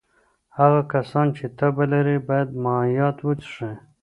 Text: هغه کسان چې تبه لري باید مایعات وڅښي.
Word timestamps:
هغه 0.57 0.81
کسان 0.93 1.27
چې 1.37 1.45
تبه 1.57 1.85
لري 1.93 2.17
باید 2.27 2.49
مایعات 2.63 3.17
وڅښي. 3.21 3.71